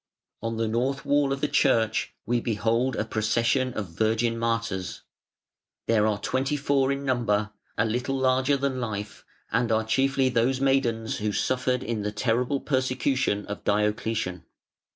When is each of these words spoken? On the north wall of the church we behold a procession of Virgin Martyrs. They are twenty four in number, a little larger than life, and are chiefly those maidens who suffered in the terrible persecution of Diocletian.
On 0.41 0.57
the 0.57 0.67
north 0.67 1.05
wall 1.05 1.31
of 1.31 1.41
the 1.41 1.47
church 1.47 2.15
we 2.25 2.41
behold 2.41 2.95
a 2.95 3.05
procession 3.05 3.71
of 3.75 3.89
Virgin 3.95 4.35
Martyrs. 4.35 5.03
They 5.85 5.95
are 5.99 6.17
twenty 6.19 6.57
four 6.57 6.91
in 6.91 7.05
number, 7.05 7.51
a 7.77 7.85
little 7.85 8.17
larger 8.17 8.57
than 8.57 8.81
life, 8.81 9.23
and 9.51 9.71
are 9.71 9.85
chiefly 9.85 10.29
those 10.29 10.59
maidens 10.59 11.17
who 11.17 11.31
suffered 11.31 11.83
in 11.83 12.01
the 12.01 12.11
terrible 12.11 12.61
persecution 12.61 13.45
of 13.45 13.63
Diocletian. 13.63 14.43